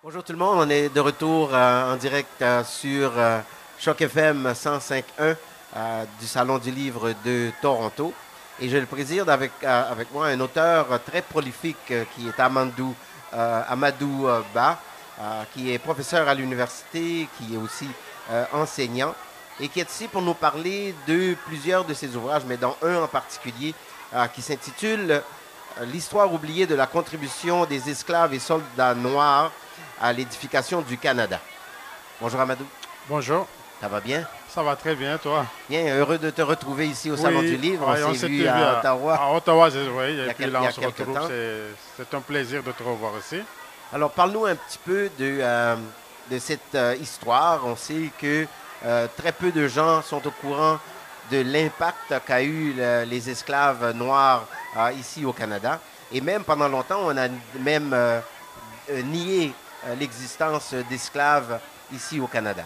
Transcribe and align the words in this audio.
Bonjour 0.00 0.22
tout 0.22 0.30
le 0.30 0.38
monde, 0.38 0.58
on 0.60 0.70
est 0.70 0.94
de 0.94 1.00
retour 1.00 1.50
euh, 1.52 1.92
en 1.92 1.96
direct 1.96 2.40
euh, 2.40 2.62
sur 2.62 3.10
euh, 3.16 3.40
Choc 3.80 4.00
FM 4.00 4.52
105.1 4.52 5.34
du 6.20 6.26
Salon 6.28 6.58
du 6.58 6.70
Livre 6.70 7.14
de 7.24 7.50
Toronto. 7.60 8.14
Et 8.60 8.68
j'ai 8.68 8.78
le 8.78 8.86
plaisir 8.86 9.26
d'avec 9.26 9.50
avec 9.64 10.12
moi 10.12 10.28
un 10.28 10.38
auteur 10.38 11.02
très 11.02 11.20
prolifique 11.20 11.92
qui 12.14 12.28
est 12.28 12.38
Amadou, 12.38 12.94
Amadou 13.32 14.28
Ba, 14.54 14.78
qui 15.52 15.72
est 15.72 15.78
professeur 15.80 16.28
à 16.28 16.34
l'université, 16.34 17.28
qui 17.36 17.54
est 17.54 17.58
aussi 17.58 17.88
enseignant 18.52 19.16
et 19.58 19.68
qui 19.68 19.80
est 19.80 19.90
ici 19.90 20.06
pour 20.06 20.22
nous 20.22 20.34
parler 20.34 20.94
de 21.08 21.34
plusieurs 21.44 21.84
de 21.84 21.92
ses 21.92 22.14
ouvrages, 22.14 22.42
mais 22.46 22.56
dont 22.56 22.76
un 22.82 23.02
en 23.02 23.08
particulier 23.08 23.74
qui 24.32 24.42
s'intitule 24.42 25.22
L'histoire 25.92 26.32
oubliée 26.32 26.66
de 26.66 26.74
la 26.74 26.86
contribution 26.86 27.64
des 27.64 27.88
esclaves 27.88 28.34
et 28.34 28.38
soldats 28.38 28.94
noirs 28.94 29.52
à 30.00 30.12
l'édification 30.12 30.80
du 30.80 30.98
Canada. 30.98 31.40
Bonjour 32.20 32.40
Amadou. 32.40 32.66
Bonjour. 33.08 33.46
Ça 33.80 33.86
va 33.86 34.00
bien? 34.00 34.26
Ça 34.48 34.62
va 34.62 34.74
très 34.74 34.96
bien, 34.96 35.18
toi? 35.18 35.46
Bien, 35.68 35.96
heureux 35.96 36.18
de 36.18 36.30
te 36.30 36.42
retrouver 36.42 36.88
ici 36.88 37.10
au 37.10 37.16
Salon 37.16 37.42
du 37.42 37.56
Livre. 37.56 37.86
on, 38.06 38.14
s'est 38.14 38.26
vu 38.26 38.46
à, 38.46 38.78
Ottawa. 38.78 39.14
À 39.14 39.32
Ottawa, 39.32 39.68
oui. 39.68 40.20
Et 40.28 40.34
puis 40.34 40.50
là, 40.50 40.62
on 40.62 40.70
se 40.70 40.80
retrouve. 40.80 41.30
C'est 41.96 42.14
un 42.14 42.20
plaisir 42.20 42.62
de 42.62 42.72
te 42.72 42.82
revoir 42.82 43.12
ici. 43.18 43.40
Alors, 43.92 44.10
parle-nous 44.10 44.46
un 44.46 44.56
petit 44.56 44.78
peu 44.84 45.08
de, 45.18 45.38
euh, 45.40 45.76
de 46.30 46.38
cette 46.38 46.74
euh, 46.74 46.96
histoire. 47.00 47.64
On 47.64 47.76
sait 47.76 48.10
que 48.18 48.46
euh, 48.84 49.06
très 49.16 49.32
peu 49.32 49.52
de 49.52 49.68
gens 49.68 50.02
sont 50.02 50.26
au 50.26 50.30
courant 50.30 50.78
de 51.30 51.40
l'impact 51.40 52.14
qu'a 52.26 52.42
eu 52.42 52.74
les 53.06 53.30
esclaves 53.30 53.92
noirs 53.94 54.46
ici 54.98 55.24
au 55.24 55.32
Canada. 55.32 55.80
Et 56.12 56.20
même 56.20 56.44
pendant 56.44 56.68
longtemps, 56.68 57.00
on 57.04 57.16
a 57.16 57.28
même 57.58 57.94
nié 59.04 59.52
euh, 59.86 59.94
l'existence 59.94 60.74
d'esclaves 60.90 61.60
ici 61.92 62.18
au 62.18 62.26
Canada. 62.26 62.64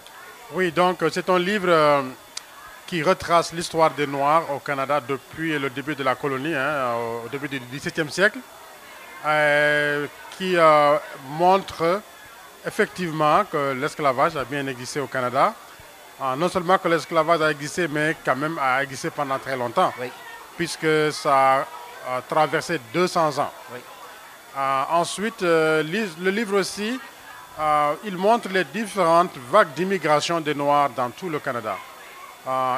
Oui, 0.53 0.73
donc 0.73 1.03
euh, 1.03 1.11
c'est 1.13 1.29
un 1.29 1.39
livre 1.39 1.69
euh, 1.69 2.03
qui 2.87 3.03
retrace 3.03 3.53
l'histoire 3.53 3.91
des 3.91 4.07
Noirs 4.07 4.45
au 4.51 4.59
Canada 4.59 4.99
depuis 5.07 5.59
le 5.59 5.69
début 5.69 5.95
de 5.95 6.03
la 6.03 6.15
colonie, 6.15 6.55
hein, 6.55 6.95
au 7.25 7.29
début 7.29 7.49
du 7.49 7.61
XVIIe 7.61 8.11
siècle, 8.11 8.39
qui 10.39 10.57
montre 11.29 12.01
effectivement 12.67 13.45
que 13.45 13.73
l'esclavage 13.73 14.37
a 14.37 14.45
bien 14.45 14.67
existé 14.67 15.01
au 15.01 15.07
Canada. 15.07 15.55
non 16.37 16.49
seulement 16.49 16.79
que 16.79 16.89
l'esclavage 16.89 17.41
a 17.41 17.51
existé, 17.51 17.89
mais 17.89 18.17
quand 18.25 18.37
même 18.37 18.59
a 18.59 18.83
existé 18.83 19.11
pendant 19.11 19.39
très 19.39 19.57
longtemps, 19.57 19.93
puisque 20.57 21.13
ça 21.13 21.67
a 22.09 22.21
traversé 22.23 22.81
200 22.93 23.39
ans. 23.39 23.53
Oui. 23.73 23.81
Euh, 24.57 24.83
ensuite, 24.91 25.43
euh, 25.43 25.83
le 25.83 26.31
livre 26.31 26.59
aussi, 26.59 27.01
euh, 27.59 27.95
il 28.05 28.17
montre 28.17 28.49
les 28.51 28.65
différentes 28.65 29.37
vagues 29.51 29.73
d'immigration 29.75 30.41
des 30.41 30.55
Noirs 30.55 30.91
dans 30.91 31.11
tout 31.11 31.29
le 31.31 31.39
Canada. 31.39 31.77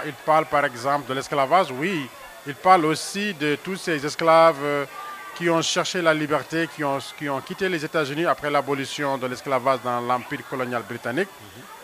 il 0.07 0.13
parle 0.25 0.47
par 0.47 0.65
exemple 0.65 1.09
de 1.09 1.15
l'esclavage, 1.15 1.69
oui. 1.73 2.09
Il 2.47 2.55
parle 2.55 2.85
aussi 2.85 3.33
de 3.35 3.57
tous 3.57 3.77
ces 3.77 4.05
esclaves 4.05 4.87
qui 5.35 5.49
ont 5.49 5.63
cherché 5.63 6.03
la 6.03 6.13
liberté, 6.13 6.69
qui 6.69 6.85
ont, 6.85 6.99
qui 7.19 7.29
ont 7.29 7.41
quitté 7.41 7.69
les 7.69 7.83
États-Unis 7.83 8.27
après 8.27 8.51
l'abolition 8.51 9.17
de 9.17 9.27
l'esclavage 9.27 9.81
dans 9.83 10.01
l'Empire 10.01 10.47
colonial 10.49 10.83
britannique 10.83 11.31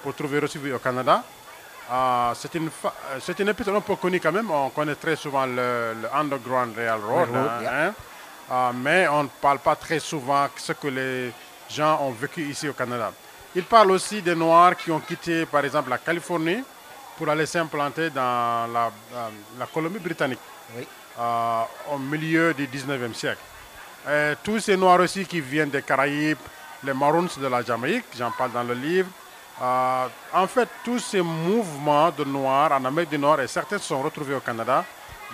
pour 0.03 0.15
trouver 0.15 0.39
refuge 0.39 0.73
au 0.73 0.79
Canada. 0.79 1.25
C'est 2.35 2.55
une, 2.55 2.71
une 3.39 3.49
épisode 3.49 3.77
un 3.77 3.81
peu 3.81 3.97
connue 3.97 4.21
quand 4.21 4.33
même. 4.33 4.51
On 4.51 4.71
connaît 4.71 4.95
très 4.95 5.17
souvent 5.17 5.45
le, 5.47 5.95
Underground 6.15 6.77
Railroad. 6.77 7.29
Hein, 7.35 7.93
ah, 8.49 8.73
mais 8.75 9.09
on 9.09 9.25
ne 9.25 9.29
parle 9.41 9.59
pas 9.59 9.77
très 9.77 9.99
souvent 10.01 10.45
de 10.45 10.51
ce 10.57 10.73
que 10.73 10.89
les 10.89 11.33
gens 11.69 12.01
ont 12.03 12.11
vécu 12.13 12.43
ici 12.43 12.69
au 12.69 12.73
Canada. 12.73 13.13
Il 13.55 13.65
parle 13.65 13.91
aussi 13.93 14.23
des 14.23 14.35
Noirs 14.35 14.77
qui 14.77 14.91
ont 14.93 15.01
quitté, 15.01 15.47
par 15.47 15.65
exemple, 15.65 15.91
la 15.91 15.99
Californie 15.99 16.63
pour 17.17 17.29
aller 17.29 17.47
s'implanter 17.47 18.11
dans 18.11 18.67
la, 18.73 18.91
la, 19.59 19.67
Colombie-Britannique 19.67 20.39
ah, 21.19 21.67
au 21.93 21.99
milieu 21.99 22.55
du 22.55 22.67
19e 22.69 23.15
siècle. 23.15 23.41
tous 24.45 24.61
ces 24.61 24.77
Noirs 24.77 25.01
aussi 25.01 25.25
qui 25.27 25.41
viennent 25.41 25.71
des 25.71 25.83
Caraïbes, 25.83 26.39
les 26.85 26.95
Maroons 26.95 27.29
de 27.37 27.47
la 27.47 27.63
Jamaïque, 27.63 28.07
j'en 28.17 28.31
parle 28.31 28.53
dans 28.53 28.63
le 28.63 28.75
livre. 28.75 29.09
Ah, 29.63 30.09
en 30.33 30.47
fait, 30.47 30.69
tous 30.83 30.99
ces 31.01 31.21
mouvements 31.21 32.11
de 32.11 32.25
Noirs 32.25 32.73
en 32.73 32.83
Amérique 32.85 33.11
du 33.11 33.19
Nord, 33.19 33.41
et 33.43 33.47
certains 33.47 33.77
se 33.79 33.85
sont 33.89 34.01
retrouvés 34.01 34.35
au 34.35 34.41
Canada, 34.41 34.85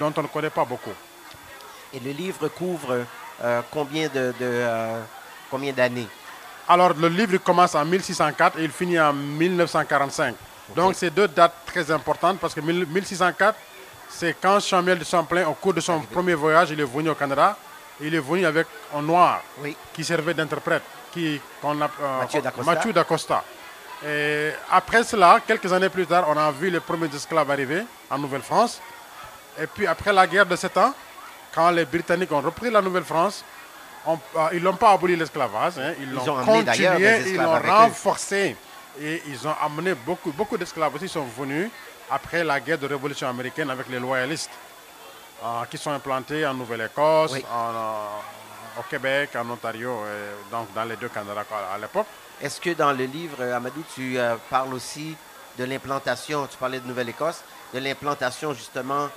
dont 0.01 0.13
on 0.17 0.23
ne 0.23 0.27
connaît 0.27 0.51
pas 0.51 0.65
beaucoup. 0.65 0.91
Et 1.95 2.01
le 2.01 2.11
livre 2.11 2.49
couvre 2.49 3.05
euh, 3.45 3.63
combien 3.71 4.09
de, 4.09 4.35
euh, 4.41 5.01
combien 5.49 5.73
d'années? 5.73 6.09
Alors 6.69 6.93
le 6.95 7.07
livre 7.07 7.37
commence 7.39 7.77
en 7.77 7.85
1604 7.85 8.59
et 8.59 8.65
il 8.65 8.71
finit 8.71 8.99
en 8.99 9.13
1945. 9.13 10.35
Donc 10.75 10.97
c'est 10.97 11.11
deux 11.11 11.29
dates 11.29 11.55
très 11.65 11.89
importantes 11.93 12.39
parce 12.41 12.53
que 12.53 12.61
1604, 12.61 13.57
c'est 14.09 14.35
quand 14.41 14.59
Samuel 14.59 14.99
de 14.99 15.05
Champlain, 15.05 15.47
au 15.47 15.55
cours 15.55 15.75
de 15.75 15.81
son 15.81 16.01
premier 16.01 16.35
voyage, 16.35 16.71
il 16.73 16.81
est 16.81 16.85
venu 16.85 17.11
au 17.11 17.15
Canada. 17.15 17.57
Il 18.01 18.13
est 18.15 18.21
venu 18.21 18.45
avec 18.45 18.67
un 18.95 19.03
noir 19.03 19.41
qui 19.95 20.05
servait 20.05 20.35
d'interprète, 20.35 20.83
qui 21.13 21.41
qu'on 21.63 21.81
euh, 21.81 21.87
Mathieu 22.65 22.93
d'Acosta. 22.93 23.45
Et 24.05 24.51
après 24.71 25.05
cela, 25.05 25.41
quelques 25.47 25.73
années 25.73 25.89
plus 25.89 26.07
tard, 26.07 26.27
on 26.29 26.37
a 26.37 26.51
vu 26.51 26.71
les 26.71 26.81
premiers 26.81 27.15
esclaves 27.15 27.51
arriver 27.51 27.83
en 28.11 28.19
Nouvelle-France. 28.19 28.81
Et 29.61 29.67
puis 29.67 29.87
après 29.87 30.13
la 30.13 30.27
guerre 30.27 30.47
de 30.47 30.57
sept 30.57 30.77
ans, 30.77 30.93
quand 31.55 31.71
les 31.71 31.85
Britanniques 31.87 32.33
ont 32.33 32.41
repris 32.43 32.71
la 32.71 32.83
Nouvelle-France, 32.83 33.43
euh, 34.09 34.49
ils 34.53 34.63
n'ont 34.63 34.77
pas 34.77 34.93
aboli 34.93 35.17
l'esclavage, 35.17 35.79
hein. 35.79 35.95
ils 36.01 36.13
l'ont 36.13 36.45
continué, 36.45 37.31
ils 37.31 37.37
l'ont 37.37 37.59
renforcé. 37.59 38.57
Et 39.01 39.23
ils 39.27 39.47
ont 39.47 39.55
amené 39.63 39.95
beaucoup, 39.95 40.33
beaucoup 40.33 40.57
d'esclaves 40.57 40.95
aussi 40.95 41.09
sont 41.09 41.25
venus 41.25 41.71
après 42.11 42.45
la 42.45 42.61
guerre 42.61 42.79
de 42.79 42.87
révolution 42.87 43.29
américaine 43.29 43.69
avec 43.71 43.89
les 43.89 43.99
loyalistes, 43.99 44.51
euh, 45.45 45.65
qui 45.71 45.77
sont 45.77 45.91
implantés 45.91 46.47
en 46.47 46.55
Nouvelle-Écosse, 46.55 47.35
euh, 47.35 48.07
au 48.79 48.83
Québec, 48.83 49.31
en 49.37 49.49
Ontario, 49.51 50.01
et 50.07 50.51
donc 50.51 50.73
dans 50.75 50.85
les 50.85 50.97
deux 50.97 51.09
Canada 51.09 51.45
à 51.75 51.79
l'époque. 51.79 52.07
Est-ce 52.41 52.61
que 52.61 52.71
dans 52.71 52.93
le 52.93 53.05
livre, 53.05 53.43
Amadou, 53.43 53.83
tu 53.95 54.19
parles 54.51 54.75
aussi 54.75 55.17
de 55.59 55.65
l'implantation, 55.65 56.47
tu 56.47 56.57
parlais 56.59 56.81
de 56.81 56.87
Nouvelle-Écosse, 56.87 57.43
de 57.73 57.79
l'implantation 57.79 58.53
justement 58.53 59.09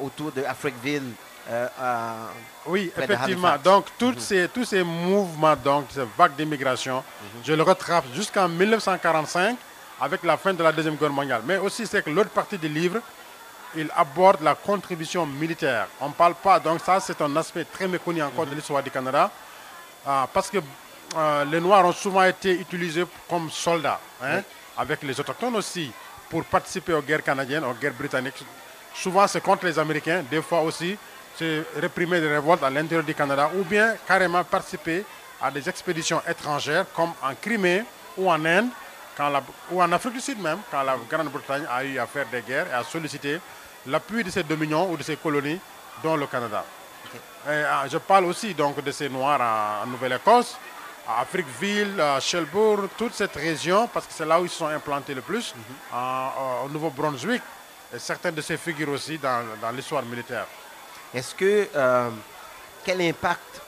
autour 0.00 0.30
de 0.32 0.44
Africville 0.44 1.14
euh, 1.50 2.26
oui, 2.66 2.92
effectivement. 2.96 3.56
Donc, 3.62 3.86
toutes 3.98 4.16
mhm. 4.16 4.20
ces, 4.20 4.48
tous 4.48 4.64
ces 4.64 4.82
mouvements, 4.82 5.56
donc, 5.56 5.86
ces 5.90 6.02
vagues 6.16 6.36
d'immigration, 6.36 6.96
mhm. 6.96 7.40
je 7.44 7.52
le 7.54 7.62
retrace 7.62 8.04
jusqu'en 8.14 8.48
1945 8.48 9.56
avec 10.00 10.22
la 10.24 10.36
fin 10.36 10.52
de 10.52 10.62
la 10.62 10.72
Deuxième 10.72 10.96
Guerre 10.96 11.10
mondiale. 11.10 11.42
Mais 11.46 11.56
aussi, 11.56 11.86
c'est 11.86 12.04
que 12.04 12.10
l'autre 12.10 12.30
partie 12.30 12.58
du 12.58 12.68
livre, 12.68 13.00
il 13.76 13.90
aborde 13.94 14.40
la 14.42 14.54
contribution 14.54 15.26
militaire. 15.26 15.88
On 16.00 16.08
ne 16.08 16.12
parle 16.14 16.34
pas, 16.34 16.58
donc 16.58 16.80
ça, 16.80 17.00
c'est 17.00 17.20
un 17.20 17.34
aspect 17.36 17.64
très 17.64 17.86
méconnu 17.88 18.22
encore 18.22 18.46
de 18.46 18.54
l'histoire 18.54 18.82
du 18.82 18.90
Canada, 18.90 19.30
euh, 20.06 20.24
parce 20.32 20.50
que 20.50 20.58
euh, 21.16 21.44
les 21.44 21.60
Noirs 21.60 21.84
ont 21.86 21.92
souvent 21.92 22.24
été 22.24 22.52
utilisés 22.52 23.04
comme 23.28 23.50
soldats, 23.50 24.00
hein, 24.22 24.42
avec 24.76 25.02
les 25.02 25.18
Autochtones 25.18 25.56
aussi, 25.56 25.90
pour 26.28 26.44
participer 26.44 26.92
aux 26.92 27.02
guerres 27.02 27.22
canadiennes, 27.22 27.64
aux 27.64 27.74
guerres 27.74 27.94
britanniques. 27.94 28.44
Souvent, 28.94 29.26
c'est 29.26 29.40
contre 29.40 29.66
les 29.66 29.78
Américains, 29.78 30.22
des 30.30 30.42
fois 30.42 30.60
aussi, 30.60 30.96
c'est 31.38 31.64
réprimer 31.76 32.20
des 32.20 32.28
révoltes 32.28 32.62
à 32.62 32.70
l'intérieur 32.70 33.04
du 33.04 33.14
Canada 33.14 33.50
ou 33.56 33.62
bien 33.62 33.94
carrément 34.06 34.42
participer 34.42 35.04
à 35.40 35.50
des 35.50 35.68
expéditions 35.68 36.20
étrangères 36.28 36.84
comme 36.94 37.12
en 37.22 37.34
Crimée 37.40 37.84
ou 38.16 38.28
en 38.28 38.44
Inde 38.44 38.70
quand 39.16 39.32
ou 39.72 39.82
en 39.82 39.90
Afrique 39.92 40.14
du 40.14 40.20
Sud 40.20 40.40
même, 40.40 40.58
quand 40.70 40.82
la 40.82 40.96
Grande-Bretagne 41.10 41.64
a 41.70 41.84
eu 41.84 41.98
à 41.98 42.06
faire 42.06 42.26
des 42.30 42.40
guerres 42.40 42.68
et 42.70 42.74
a 42.74 42.84
sollicité 42.84 43.40
l'appui 43.86 44.24
de 44.24 44.30
ses 44.30 44.42
dominions 44.42 44.90
ou 44.90 44.96
de 44.96 45.02
ses 45.02 45.16
colonies, 45.16 45.60
dont 46.02 46.16
le 46.16 46.26
Canada. 46.26 46.64
Ah, 47.46 47.84
je 47.90 47.98
parle 47.98 48.26
aussi 48.26 48.52
donc 48.54 48.82
de 48.82 48.90
ces 48.90 49.08
Noirs 49.08 49.40
en, 49.40 49.86
Nouvelle-Écosse, 49.86 50.56
à 51.08 51.22
Afriqueville, 51.22 51.98
à 52.00 52.20
Shelbourne, 52.20 52.88
toute 52.98 53.14
cette 53.14 53.34
région, 53.34 53.88
parce 53.88 54.06
que 54.06 54.12
c'est 54.12 54.26
là 54.26 54.40
où 54.40 54.44
ils 54.44 54.50
sont 54.50 54.66
implantés 54.66 55.14
le 55.14 55.22
plus, 55.22 55.54
mhm. 55.54 55.96
au 56.64 56.68
Nouveau-Brunswick, 56.68 57.42
et 57.94 57.98
certaines 57.98 58.34
de 58.34 58.42
ces 58.42 58.58
figures 58.58 58.90
aussi 58.90 59.18
dans 59.18 59.70
l'histoire 59.74 60.02
militaire. 60.02 60.46
Est-ce 61.14 61.34
que 61.34 61.68
euh, 61.74 62.10
quel 62.84 63.00
impact 63.00 63.62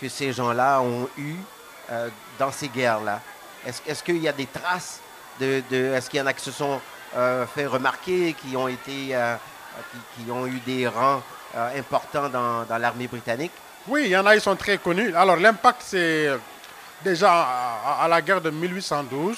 que 0.00 0.08
ces 0.08 0.32
gens-là 0.32 0.80
ont 0.82 1.08
eu 1.16 1.36
euh, 1.90 2.08
dans 2.38 2.52
ces 2.52 2.68
guerres-là? 2.68 3.20
Est-ce 3.66 4.02
qu'il 4.02 4.18
y 4.18 4.28
a 4.28 4.32
des 4.32 4.46
traces 4.46 5.00
de, 5.40 5.62
est-ce 5.70 6.10
qu'il 6.10 6.18
y 6.18 6.22
en 6.22 6.26
a 6.26 6.34
qui 6.34 6.44
se 6.44 6.52
sont 6.52 6.80
euh, 7.16 7.46
fait 7.46 7.66
remarquer, 7.66 8.34
qui 8.34 8.54
ont 8.56 8.68
été 8.68 9.16
qui, 10.16 10.30
ont 10.30 10.46
eu 10.46 10.60
des 10.60 10.88
rangs 10.88 11.22
importants 11.76 12.28
dans, 12.28 12.78
l'armée 12.78 13.06
britannique 13.06 13.52
Oui, 13.86 14.02
il 14.06 14.10
y 14.10 14.16
en 14.16 14.26
a, 14.26 14.34
ils 14.34 14.40
sont 14.40 14.56
très 14.56 14.78
connus. 14.78 15.14
Alors 15.14 15.36
l'impact, 15.36 15.82
c'est 15.84 16.30
déjà 17.02 17.46
à, 18.00 18.08
la 18.08 18.20
guerre 18.22 18.40
de 18.40 18.50
1812. 18.50 19.30
Mhm. 19.30 19.36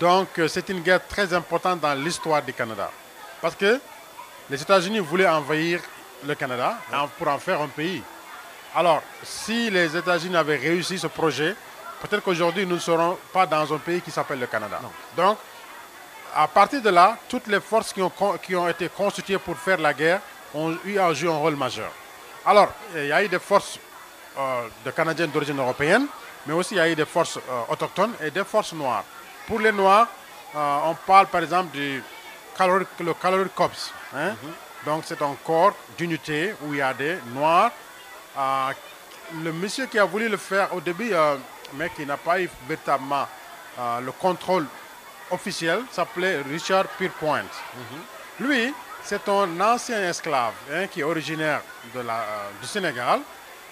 Donc 0.00 0.28
c'est 0.48 0.68
une 0.68 0.80
guerre 0.80 1.06
très 1.06 1.32
importante 1.32 1.80
dans 1.80 1.94
l'histoire 1.94 2.42
du 2.42 2.52
Canada. 2.52 2.90
Parce 3.40 3.54
que 3.54 3.80
les 4.50 4.60
États-Unis 4.60 5.00
voulaient 5.00 5.28
envahir 5.28 5.80
le 6.26 6.34
Canada 6.34 6.78
pour 7.18 7.28
en 7.28 7.38
faire 7.38 7.60
un 7.60 7.68
pays. 7.68 8.02
Alors, 8.74 9.02
si 9.22 9.70
les 9.70 9.96
États-Unis 9.96 10.36
avaient 10.36 10.56
réussi 10.56 10.98
ce 10.98 11.06
projet, 11.06 11.54
peut-être 12.00 12.22
qu'aujourd'hui, 12.22 12.66
nous 12.66 12.76
ne 12.76 12.80
serons 12.80 13.18
pas 13.32 13.46
dans 13.46 13.72
un 13.72 13.78
pays 13.78 14.00
qui 14.00 14.10
s'appelle 14.10 14.40
le 14.40 14.46
Canada. 14.46 14.80
Donc, 15.16 15.38
à 16.34 16.48
partir 16.48 16.82
de 16.82 16.90
là, 16.90 17.16
toutes 17.28 17.46
les 17.46 17.60
forces 17.60 17.92
qui 17.92 18.02
ont, 18.02 18.12
qui 18.42 18.54
ont 18.54 18.68
été 18.68 18.88
constituées 18.88 19.38
pour 19.38 19.56
faire 19.56 19.78
la 19.78 19.92
guerre 19.94 20.20
ont 20.54 20.76
eu 20.84 20.98
à 20.98 21.12
jouer 21.12 21.30
un 21.30 21.36
rôle 21.36 21.56
majeur. 21.56 21.90
Alors, 22.46 22.72
il 22.94 23.06
y 23.06 23.12
a 23.12 23.22
eu 23.22 23.28
des 23.28 23.38
forces 23.38 23.78
euh, 24.38 24.68
de 24.84 24.90
Canadiens 24.92 25.26
d'origine 25.26 25.58
européenne, 25.58 26.06
mais 26.46 26.54
aussi 26.54 26.74
il 26.74 26.78
y 26.78 26.80
a 26.80 26.88
eu 26.88 26.94
des 26.94 27.04
forces 27.04 27.38
euh, 27.38 27.40
autochtones 27.68 28.12
et 28.22 28.30
des 28.30 28.44
forces 28.44 28.72
noires. 28.72 29.04
Pour 29.46 29.58
les 29.58 29.72
noirs, 29.72 30.06
euh, 30.54 30.78
on 30.84 30.94
parle 30.94 31.26
par 31.26 31.42
exemple 31.42 31.76
du 31.76 32.02
le 32.60 33.14
Caloric 33.14 33.54
Corps. 33.54 33.70
Hein. 34.14 34.30
Mhm. 34.30 34.52
Donc 34.86 35.02
c'est 35.06 35.20
un 35.22 35.36
corps 35.44 35.74
d'unité 35.96 36.54
où 36.62 36.72
il 36.72 36.78
y 36.78 36.82
a 36.82 36.94
des 36.94 37.18
noirs. 37.34 37.70
le 39.44 39.52
monsieur 39.52 39.86
qui 39.86 39.98
a 39.98 40.04
voulu 40.04 40.28
le 40.28 40.36
faire 40.36 40.72
au 40.74 40.80
début, 40.80 41.12
mais 41.74 41.90
qui 41.90 42.06
n'a 42.06 42.16
pas 42.16 42.40
eu 42.40 42.48
véritablement 42.68 43.26
le 44.00 44.12
contrôle 44.12 44.66
officiel, 45.30 45.80
s'appelait 45.90 46.42
Richard 46.42 46.86
Pierpoint. 46.98 47.42
Mhm. 47.42 48.46
Lui, 48.46 48.74
c'est 49.04 49.28
un 49.28 49.60
ancien 49.60 50.00
esclave 50.08 50.52
hein, 50.72 50.86
qui 50.86 51.00
est 51.00 51.04
originaire 51.04 51.62
de 51.94 52.00
la, 52.00 52.24
du 52.60 52.66
Sénégal, 52.66 53.20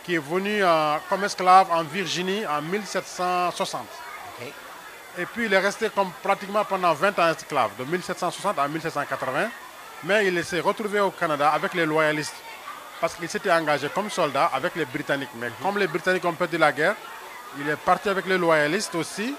qui 0.02 0.14
est 0.14 0.18
venu 0.18 0.62
euh, 0.62 0.96
comme 1.08 1.24
esclave 1.24 1.70
en 1.70 1.82
Virginie 1.82 2.46
en 2.46 2.62
1760. 2.62 3.82
Et 5.18 5.24
puis 5.26 5.46
il 5.46 5.52
est 5.52 5.58
resté 5.58 5.88
comme 5.90 6.10
pratiquement 6.22 6.64
pendant 6.64 6.92
20 6.92 7.18
ans 7.18 7.28
esclave, 7.30 7.70
de 7.78 7.84
1760 7.84 8.58
à 8.58 8.68
1780. 8.68 9.48
Mais 10.04 10.26
il 10.26 10.44
s'est 10.44 10.60
retrouvé 10.60 11.00
au 11.00 11.10
Canada 11.10 11.50
avec 11.50 11.74
les 11.74 11.86
loyalistes 11.86 12.34
parce 13.00 13.14
qu'il 13.14 13.28
s'était 13.28 13.50
engagé 13.52 13.88
comme 13.88 14.10
soldat 14.10 14.50
avec 14.52 14.74
les 14.74 14.84
Britanniques. 14.84 15.30
Mais 15.36 15.48
mhm. 15.48 15.54
comme 15.62 15.78
les 15.78 15.86
Britanniques 15.86 16.24
ont 16.24 16.32
perdu 16.34 16.58
la 16.58 16.72
guerre, 16.72 16.96
il 17.58 17.68
est 17.68 17.76
parti 17.76 18.08
avec 18.08 18.26
les 18.26 18.38
loyalistes 18.38 18.94
aussi 18.94 19.34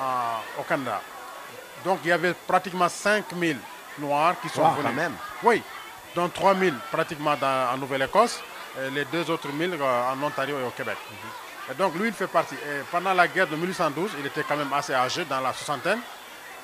euh, 0.00 0.60
au 0.60 0.62
Canada. 0.62 1.00
Donc 1.84 2.00
il 2.04 2.08
y 2.08 2.12
avait 2.12 2.34
pratiquement 2.34 2.88
5000 2.88 3.56
Noirs 3.98 4.36
qui 4.40 4.48
sont 4.48 4.68
venus. 4.70 4.94
même. 4.94 5.12
Oui, 5.42 5.62
dont 6.14 6.28
3000 6.28 6.74
pratiquement 6.90 7.34
en 7.42 7.76
Nouvelle-Écosse 7.76 8.40
les 8.92 9.04
deux 9.06 9.30
autres 9.30 9.48
milles 9.52 9.76
euh, 9.80 10.12
en 10.12 10.22
Ontario 10.22 10.58
et 10.58 10.64
au 10.64 10.70
Québec. 10.70 10.96
Et 11.70 11.74
donc 11.74 11.94
lui, 11.94 12.08
il 12.08 12.14
fait 12.14 12.26
partie. 12.26 12.54
Et 12.54 12.82
pendant 12.90 13.14
la 13.14 13.28
guerre 13.28 13.46
de 13.46 13.56
1812, 13.56 14.12
il 14.18 14.26
était 14.26 14.42
quand 14.42 14.56
même 14.56 14.72
assez 14.72 14.94
âgé, 14.94 15.24
dans 15.24 15.40
la 15.40 15.52
soixantaine, 15.52 16.00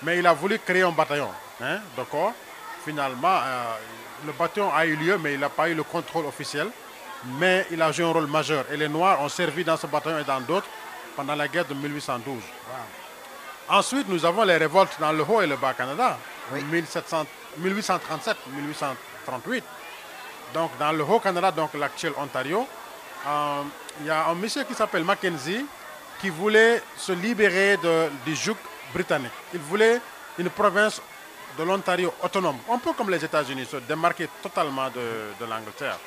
mais 0.03 0.19
il 0.19 0.27
a 0.27 0.33
voulu 0.33 0.59
créer 0.59 0.83
un 0.83 0.91
bataillon. 0.91 1.31
Hein, 1.61 1.79
D'accord 1.97 2.33
Finalement, 2.85 3.37
euh, 3.45 3.75
le 4.27 4.33
bataillon 4.33 4.73
a 4.73 4.87
eu 4.87 4.97
lieu, 4.97 5.19
mais 5.19 5.35
il 5.35 5.41
n'a 5.41 5.49
pas 5.49 5.69
eu 5.69 5.75
le 5.75 5.83
contrôle 5.83 6.27
officiel. 6.27 6.69
Mais 7.39 7.67
il 7.71 7.83
a 7.83 7.91
joué 7.91 8.05
un 8.05 8.13
rôle 8.13 8.29
majeur. 8.29 8.65
Et 8.73 8.77
les 8.77 8.89
Noirs 8.89 9.21
ont 9.21 9.29
servi 9.29 9.65
dans 9.65 9.77
ce 9.77 9.87
bataillon 9.89 10.21
et 10.21 10.25
dans 10.25 10.41
d'autres 10.41 10.69
pendant 11.17 11.35
la 11.35 11.49
guerre 11.49 11.65
de 11.65 11.75
1812. 11.75 12.37
Ensuite, 13.71 14.09
nous 14.09 14.25
avons 14.25 14.45
les 14.45 14.57
révoltes 14.57 14.97
dans 14.99 15.13
le 15.13 15.23
Haut 15.23 15.43
et 15.43 15.47
le 15.47 15.57
Bas 15.57 15.75
Canada, 15.75 16.19
1837-1838. 17.61 19.63
Donc, 20.55 20.71
dans 20.79 20.93
le 20.93 21.05
Haut-Canada, 21.05 21.51
donc 21.51 21.75
l'actuel 21.75 22.15
Ontario, 22.17 22.67
euh, 23.27 23.63
il 24.01 24.07
y 24.07 24.11
a 24.11 24.29
un 24.29 24.35
monsieur 24.35 24.65
qui 24.65 24.73
s'appelle 24.73 25.05
Mackenzie 25.05 25.67
qui 26.19 26.31
voulait 26.31 26.83
se 26.97 27.13
libérer 27.13 27.77
de, 27.77 28.09
du 28.25 28.35
joug 28.35 28.57
britannique. 28.95 29.33
Il 29.53 29.61
voulait 29.61 30.01
une 30.39 30.49
province 30.49 31.03
de 31.59 31.63
l'Ontario 31.63 32.15
autonome, 32.23 32.57
un 32.73 32.79
peu 32.79 32.95
comme 32.95 33.11
les 33.11 33.23
États-Unis, 33.23 33.67
se 33.71 33.77
démarquer 33.77 34.31
totalement 34.43 34.89
de, 34.89 35.45
l'Angleterre. 35.45 35.99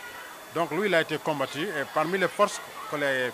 Donc 0.55 0.71
lui, 0.71 0.87
il 0.87 0.95
a 0.95 1.01
été 1.01 1.19
combattu 1.19 1.61
et 1.61 1.83
parmi 1.93 2.17
les 2.17 2.27
forces 2.27 2.59
que 2.89 2.95
les, 2.95 3.29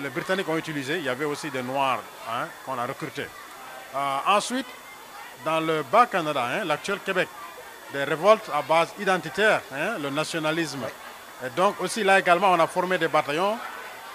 les 0.00 0.10
Britanniques 0.10 0.48
ont 0.48 0.56
utilisées, 0.56 0.98
il 0.98 1.04
y 1.04 1.08
avait 1.08 1.24
aussi 1.24 1.50
des 1.50 1.62
Noirs 1.62 1.98
hein, 2.30 2.46
qu'on 2.64 2.78
a 2.78 2.86
recrutés. 2.86 3.26
Euh, 3.94 4.18
ensuite, 4.26 4.66
dans 5.44 5.60
le 5.60 5.82
Bas-Canada, 5.82 6.44
hein, 6.44 6.64
l'actuel 6.64 6.98
Québec, 7.04 7.28
des 7.92 8.04
révoltes 8.04 8.50
à 8.52 8.62
base 8.62 8.92
identitaire, 8.98 9.60
hein, 9.72 9.96
le 10.00 10.10
nationalisme. 10.10 10.84
Et 11.44 11.50
donc 11.50 11.80
aussi 11.80 12.04
là 12.04 12.18
également, 12.18 12.50
on 12.52 12.60
a 12.60 12.66
formé 12.66 12.98
des 12.98 13.08
bataillons 13.08 13.56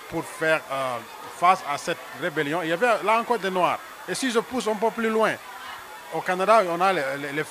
pour 0.10 0.24
faire 0.26 0.62
euh, 0.72 0.98
face 1.40 1.64
à 1.72 1.78
cette 1.78 1.98
rébellion. 2.22 2.62
Il 2.62 2.70
y 2.70 2.74
avait 2.74 3.04
là 3.04 3.20
encore 3.20 3.40
des 3.40 3.50
Noirs. 3.50 3.80
Et 4.08 4.14
si 4.16 4.32
je 4.32 4.40
pousse 4.40 4.68
un 4.68 4.76
peu 4.76 4.92
plus 4.92 5.10
loin, 5.10 5.34
au 6.14 6.22
Canada, 6.22 6.62
on 6.70 6.80
a 6.80 6.94
les, 6.94 7.02
les, 7.34 7.44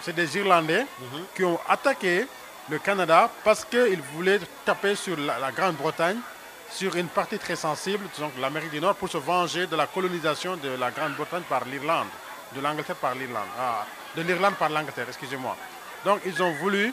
C'est 0.00 0.14
des 0.14 0.36
Irlandais 0.36 0.82
mhm. 0.98 1.24
qui 1.34 1.44
ont 1.44 1.58
attaqué 1.68 2.26
le 2.68 2.78
Canada 2.78 3.30
parce 3.44 3.64
qu'ils 3.64 4.00
voulaient 4.14 4.40
taper 4.64 4.94
sur 4.94 5.16
la, 5.16 5.52
Grande-Bretagne, 5.52 6.18
sur 6.74 6.96
une 6.96 7.08
partie 7.08 7.38
très 7.38 7.56
sensible, 7.56 8.04
donc 8.18 8.32
l'Amérique 8.40 8.70
du 8.70 8.80
Nord, 8.80 8.94
pour 8.94 9.08
se 9.08 9.18
venger 9.18 9.66
de 9.66 9.76
la 9.76 9.86
colonisation 9.86 10.56
de 10.56 10.70
la 10.70 10.90
Grande-Bretagne 10.90 11.42
par 11.48 11.64
l'Irlande, 11.66 12.08
de 12.54 12.60
l'Angleterre 12.60 12.96
par 12.96 13.14
l'Irlande. 13.14 13.48
Ah, 13.58 13.84
de 14.16 14.22
l'Irlande 14.22 14.54
par 14.54 14.70
l'Angleterre, 14.70 15.06
excusez-moi. 15.08 15.56
Donc 16.04 16.20
ils 16.24 16.42
ont 16.42 16.52
voulu 16.52 16.92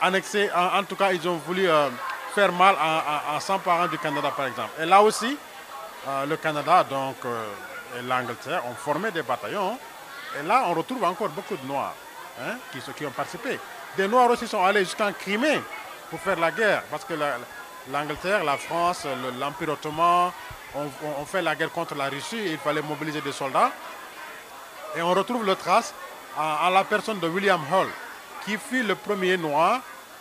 annexer, 0.00 0.50
en, 0.54 0.84
tout 0.84 0.96
cas 0.96 1.12
ils 1.12 1.28
ont 1.28 1.36
voulu 1.36 1.68
euh, 1.68 1.88
faire 2.34 2.52
mal 2.52 2.76
en, 2.80 3.40
s'emparant 3.40 3.88
du 3.88 3.98
Canada 3.98 4.32
par 4.36 4.46
exemple. 4.46 4.70
Et 4.80 4.86
là 4.86 5.02
aussi, 5.02 5.36
euh, 6.08 6.26
le 6.26 6.36
Canada 6.36 6.84
donc, 6.88 7.16
euh, 7.24 7.98
et 7.98 8.02
l'Angleterre 8.02 8.64
ont 8.66 8.74
formé 8.74 9.10
des 9.10 9.22
bataillons. 9.22 9.78
Et 10.40 10.46
là 10.46 10.64
on 10.68 10.74
retrouve 10.74 11.02
encore 11.04 11.28
beaucoup 11.30 11.56
de 11.56 11.66
Noirs 11.66 11.94
hein, 12.40 12.54
qui, 12.72 13.04
ont 13.04 13.10
participé. 13.10 13.58
Des 13.96 14.06
Noirs 14.06 14.30
aussi 14.30 14.46
sont 14.46 14.64
allés 14.64 14.84
jusqu'en 14.84 15.12
Crimée 15.12 15.60
pour 16.08 16.20
faire 16.20 16.38
la 16.38 16.50
guerre. 16.52 16.84
Parce 16.90 17.04
que 17.04 17.14
l'Angleterre, 17.90 18.44
la, 18.44 18.56
France, 18.56 19.06
l'Empire 19.38 19.70
ottoman 19.70 20.30
ont, 20.74 21.24
fait 21.26 21.42
la 21.42 21.54
guerre 21.54 21.72
contre 21.72 21.94
la 21.94 22.08
Russie. 22.08 22.38
Et 22.38 22.52
il 22.52 22.58
fallait 22.58 22.82
mobiliser 22.82 23.20
des 23.20 23.32
soldats. 23.32 23.70
Et 24.96 25.02
on 25.02 25.10
retrouve 25.12 25.44
le 25.44 25.56
trace 25.56 25.94
à, 26.36 26.70
la 26.72 26.84
personne 26.84 27.18
de 27.18 27.28
William 27.28 27.60
Hull, 27.70 27.88
qui 28.44 28.56
fut 28.56 28.82
le 28.82 28.94
premier 28.94 29.36
noir 29.36 29.80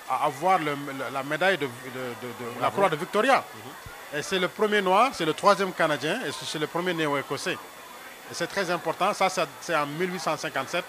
à 0.09 0.25
avoir 0.25 0.59
la 0.59 1.23
médaille 1.23 1.57
de, 1.57 1.67
la 2.59 2.69
croix 2.69 2.89
de 2.89 2.95
Victoria. 2.95 3.37
Mhm. 3.37 4.19
Et 4.19 4.21
c'est 4.21 4.39
le 4.39 4.49
premier 4.49 4.81
noir, 4.81 5.11
c'est 5.13 5.25
le 5.25 5.33
troisième 5.33 5.71
canadien 5.71 6.19
et 6.25 6.31
c'est 6.31 6.59
le 6.59 6.67
premier 6.67 6.93
néo-écossais. 6.93 7.53
Et 7.53 8.33
c'est 8.33 8.47
très 8.47 8.69
important, 8.69 9.13
ça 9.13 9.29
c'est 9.61 9.75
en 9.75 9.85
1857, 9.85 10.83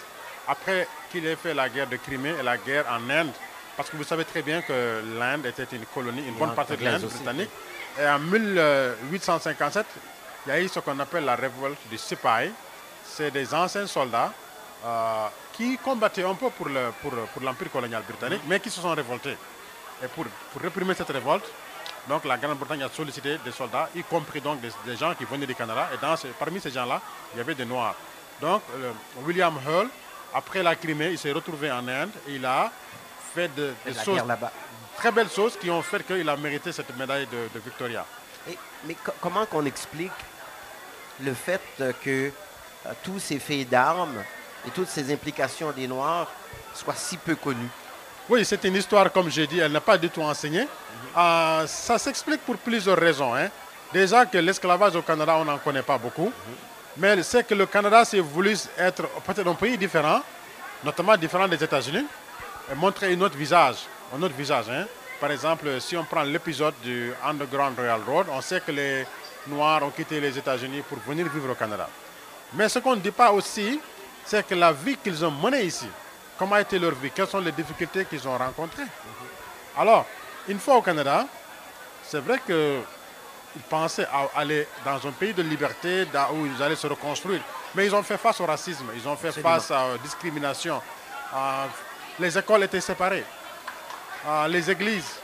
après 0.49 0.89
qu'il 1.11 1.25
ait 1.27 1.37
fait 1.37 1.55
la 1.55 1.69
guerre 1.69 1.87
de 1.87 1.97
Crimée 1.97 2.35
et 2.39 2.43
la 2.43 2.57
guerre 2.57 2.85
en 2.91 3.09
Inde. 3.11 3.33
Parce 3.77 3.89
que 3.89 3.97
vous 3.97 4.05
savez 4.05 4.25
très 4.25 4.43
bien 4.43 4.61
que 4.63 5.03
l'Inde 5.19 5.46
était 5.46 5.67
une 5.77 5.87
colonie, 5.87 6.23
une 6.27 6.35
bonne 6.35 6.55
partie 6.55 6.77
de 6.77 6.85
l'Inde 6.85 7.03
britannique. 7.03 7.51
Et 8.01 8.06
en 8.06 8.19
1857, 8.19 9.87
il 10.46 10.49
y 10.49 10.53
a 10.53 10.61
eu 10.61 10.69
ce 10.69 10.81
qu'on 10.81 10.99
appelle 10.99 11.25
la 11.25 11.37
révolte 11.37 11.79
du 11.91 11.99
Sipai. 11.99 12.51
C'est 13.05 13.31
des 13.31 13.53
anciens 13.55 13.87
soldats 13.87 14.32
euh, 14.85 15.27
qui 15.53 15.79
combattaient 15.79 16.25
un 16.25 16.35
peu 16.35 16.51
pour 16.51 16.69
l'Empire 16.69 16.93
pour, 17.01 17.13
pour 17.13 17.73
colonial 17.73 18.03
britannique, 18.03 18.43
mais 18.46 18.61
qui 18.61 18.70
se 18.70 18.81
sont 18.81 18.91
révoltés. 18.94 19.37
Et 20.03 20.08
pour, 20.08 20.25
pour 20.53 20.63
réprimer 20.63 20.94
cette 20.94 21.11
révolte, 21.11 21.44
donc 22.08 22.25
la 22.25 22.37
Grande-Bretagne 22.37 22.82
a 22.82 22.89
sollicité 22.89 23.39
des 23.44 23.53
soldats, 23.53 23.89
y 23.94 24.03
compris 24.03 24.41
donc 24.41 24.61
des, 24.61 24.96
gens 24.96 25.15
qui 25.15 25.25
venaient 25.25 25.46
du 25.46 25.55
Canada. 25.55 25.89
Et 25.94 25.99
dans 25.99 26.15
parmi 26.39 26.61
ces 26.61 26.70
gens-là, 26.70 27.01
il 27.32 27.39
y 27.39 27.41
avait 27.41 27.55
des 27.55 27.65
Noirs. 27.65 27.94
Donc 28.41 28.63
euh, 28.77 28.91
William 29.25 29.55
Hull, 29.56 29.89
après 30.35 30.63
la 30.63 30.75
Crimée, 30.75 31.11
il 31.11 31.19
s'est 31.19 31.32
retrouvé 31.32 31.70
en 31.70 31.87
Inde 31.87 32.11
et 32.27 32.35
il 32.35 32.44
a 32.44 32.73
fait 33.34 33.51
de, 33.55 33.72
des 33.86 33.94
choses, 33.94 34.22
très 34.96 35.10
belles 35.10 35.31
choses 35.31 35.56
qui 35.56 35.70
ont 35.70 35.82
fait 35.82 36.05
qu'il 36.06 36.29
a 36.29 36.36
mérité 36.36 36.72
cette 36.72 36.96
médaille 36.96 37.27
de, 37.27 37.60
Victoria. 37.60 38.05
mais 38.86 38.96
comment 39.20 39.46
qu'on 39.46 39.65
explique 39.65 40.12
le 41.20 41.34
fait 41.34 41.60
que 42.05 42.31
euh, 42.86 42.93
tous 43.03 43.19
ces 43.19 43.39
faits 43.39 43.69
d'armes 43.69 44.22
et 44.67 44.70
toutes 44.70 44.89
ces 44.89 45.12
implications 45.12 45.70
des 45.70 45.86
Noirs 45.86 46.29
soient 46.74 46.94
si 46.96 47.17
peu 47.17 47.36
connues? 47.36 47.70
Oui, 48.29 48.44
c'est 48.44 48.62
une 48.65 48.77
histoire, 48.77 49.10
comme 49.12 49.31
j'ai 49.31 49.46
dit, 49.46 49.58
elle 49.58 49.72
n'a 49.72 49.81
pas 49.81 49.98
du 49.98 50.08
tout 50.08 50.22
enseigné. 50.22 50.67
Euh, 51.17 51.67
ça 51.67 51.98
s'explique 51.98 52.41
pour 52.43 52.56
plusieurs 52.56 52.96
raisons. 52.98 53.34
Hein. 53.34 53.48
Déjà 53.93 54.24
que 54.27 54.39
l'esclavage 54.39 54.96
au 54.96 55.03
Canada, 55.03 55.36
on 55.39 55.44
n'en 55.44 55.58
connaît 55.58 55.82
pas 55.82 55.98
beaucoup. 55.98 56.32
Mais 56.96 57.22
c'est 57.22 57.46
que 57.46 57.55
le 57.55 57.67
Canada 57.67 58.05
s'est 58.05 58.20
voulu 58.20 58.56
être 58.79 59.08
peut-être 59.27 59.46
un 59.48 59.55
pays 59.55 59.77
différent, 59.77 60.20
notamment 60.84 61.17
différent 61.17 61.48
des 61.48 61.62
États-Unis, 61.62 62.06
montrer 62.77 63.13
un 63.15 63.21
autre 63.21 63.37
visage. 63.37 63.87
Un 64.15 64.23
autre 64.23 64.35
visage 64.35 64.69
hein. 64.71 64.87
Par 65.21 65.31
exemple, 65.31 65.81
si 65.81 65.97
on 65.97 66.05
prend 66.05 66.25
l'épisode 66.25 66.75
du 66.83 67.13
Underground 67.25 67.79
Railroad, 67.79 68.27
on 68.31 68.41
sait 68.41 68.61
que 68.61 68.73
les 68.73 69.07
Noirs 69.47 69.83
ont 69.85 69.91
quitté 69.91 70.21
les 70.21 70.37
États-Unis 70.37 70.83
pour 70.89 70.99
venir 70.99 71.29
vivre 71.29 71.53
au 71.53 71.55
Canada. 71.55 71.89
Mais 72.55 72.69
ce 72.69 72.81
qu'on 72.81 72.97
ne 72.97 73.01
dit 73.01 73.13
pas 73.13 73.31
aussi, 73.31 73.81
c'est 74.25 74.47
que 74.47 74.55
la 74.55 74.73
vie 74.73 74.97
qu'ils 74.97 75.25
ont 75.25 75.31
menée 75.31 75.63
ici, 75.63 75.87
comment 76.37 76.57
a 76.57 76.61
été 76.61 76.77
leur 76.79 76.93
vie, 76.97 77.11
quelles 77.13 77.29
sont 77.29 77.41
les 77.41 77.53
difficultés 77.53 78.05
qu'ils 78.05 78.27
ont 78.27 78.37
rencontrées. 78.37 78.83
Alors, 79.79 80.07
une 80.49 80.59
fois 80.59 80.77
au 80.77 80.83
Canada, 80.83 81.27
c'est 82.05 82.21
vrai 82.21 82.41
qu'ils 82.45 83.63
pensaient 83.71 84.09
aller 84.35 84.67
dans 84.85 85.07
un 85.07 85.13
pays 85.13 85.33
de 85.33 85.43
liberté 85.43 86.05
où 86.35 86.47
ils 86.47 86.63
allaient 86.63 86.75
se 86.75 86.89
reconstruire. 86.89 87.41
Mais 87.75 87.87
ils 87.87 87.95
ont 87.95 88.03
fait 88.03 88.19
face 88.19 88.41
au 88.41 88.47
racisme, 88.47 88.87
ils 88.95 89.07
ont 89.09 89.17
fait 89.17 89.33
face 89.33 89.71
à 89.71 89.89
la 89.93 89.99
discrimination. 89.99 90.83
Euh, 91.35 91.67
les 92.19 92.39
écoles 92.39 92.65
étaient 92.65 92.81
séparées. 92.81 93.25
Euh, 94.27 94.49
les 94.49 94.71
églises, 94.71 95.19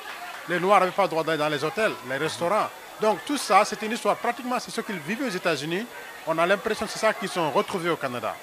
les 0.49 0.59
Noirs 0.59 0.81
n'avaient 0.81 0.93
pas 0.93 1.03
le 1.03 1.09
droit 1.09 1.25
d'aller 1.25 1.39
dans 1.39 1.49
les 1.49 1.63
hôtels, 1.63 1.93
les 2.09 2.17
restaurants. 2.17 2.69
Donc 3.01 3.25
tout 3.25 3.39
ça, 3.39 3.65
c'est 3.65 3.81
une 3.83 3.93
histoire, 3.93 4.17
pratiquement 4.17 4.59
c'est 4.59 4.71
ce 4.71 4.81
qu'ils 4.81 4.99
vivent 4.99 5.23
aux 5.27 5.31
États-Unis. 5.31 5.87
On 6.27 6.37
a 6.39 6.47
l'impression 6.47 6.87
que 6.87 6.93
c'est 6.93 6.99
ça 6.99 7.15
qu'ils 7.15 7.29
sont 7.29 7.51
retrouvés 7.51 7.91
au 7.91 7.97
Canada. 7.97 8.35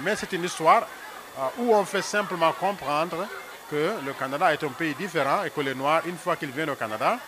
Mais 0.00 0.16
c'est 0.16 0.32
une 0.32 0.44
histoire 0.44 0.86
euh, 1.38 1.42
où 1.58 1.74
on 1.74 1.84
fait 1.84 2.02
simplement 2.02 2.52
comprendre 2.52 3.26
que 3.70 3.92
le 4.04 4.12
Canada 4.12 4.52
est 4.52 4.62
un 4.64 4.68
pays 4.68 4.94
différent 4.94 5.44
et 5.44 5.50
que 5.50 5.60
les 5.60 5.74
Noirs, 5.74 6.02
une 6.06 6.16
fois 6.18 6.36
qu'ils 6.36 6.50
viennent 6.50 6.70
au 6.70 6.74
Canada, 6.74 7.18